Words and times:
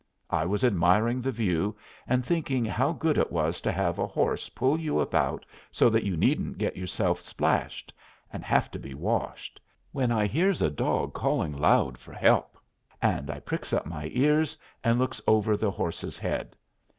I 0.31 0.47
was 0.47 0.63
admiring 0.63 1.21
the 1.21 1.31
view, 1.31 1.77
and 2.07 2.25
thinking 2.25 2.65
how 2.65 2.91
good 2.91 3.19
it 3.19 3.31
was 3.31 3.61
to 3.61 3.71
have 3.71 3.99
a 3.99 4.07
horse 4.07 4.49
pull 4.49 4.79
you 4.79 4.99
about 4.99 5.45
so 5.71 5.91
that 5.91 6.01
you 6.03 6.17
needn't 6.17 6.57
get 6.57 6.75
yourself 6.75 7.21
splashed 7.21 7.93
and 8.33 8.43
have 8.43 8.71
to 8.71 8.79
be 8.79 8.95
washed, 8.95 9.61
when 9.91 10.11
I 10.11 10.25
hears 10.25 10.59
a 10.59 10.71
dog 10.71 11.13
calling 11.13 11.55
loud 11.55 11.99
for 11.99 12.13
help, 12.13 12.57
and 12.99 13.29
I 13.29 13.41
pricks 13.41 13.73
up 13.73 13.85
my 13.85 14.09
ears 14.11 14.57
and 14.83 14.97
looks 14.97 15.21
over 15.27 15.55
the 15.55 15.69
horse's 15.69 16.17
head. 16.17 16.55